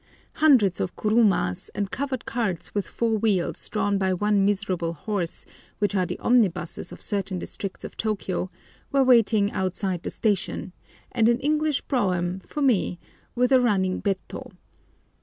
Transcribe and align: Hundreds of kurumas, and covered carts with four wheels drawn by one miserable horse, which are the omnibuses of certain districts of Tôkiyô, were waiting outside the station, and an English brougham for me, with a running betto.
Hundreds 0.37 0.79
of 0.81 0.95
kurumas, 0.95 1.69
and 1.75 1.91
covered 1.91 2.25
carts 2.25 2.73
with 2.73 2.87
four 2.87 3.19
wheels 3.19 3.69
drawn 3.69 3.99
by 3.99 4.11
one 4.11 4.43
miserable 4.43 4.93
horse, 4.93 5.45
which 5.77 5.93
are 5.93 6.07
the 6.07 6.17
omnibuses 6.17 6.91
of 6.91 6.99
certain 7.03 7.37
districts 7.37 7.83
of 7.83 7.95
Tôkiyô, 7.97 8.49
were 8.91 9.03
waiting 9.03 9.51
outside 9.51 10.01
the 10.01 10.09
station, 10.09 10.73
and 11.11 11.29
an 11.29 11.39
English 11.39 11.81
brougham 11.83 12.39
for 12.39 12.63
me, 12.63 12.97
with 13.35 13.51
a 13.51 13.61
running 13.61 13.99
betto. 13.99 14.49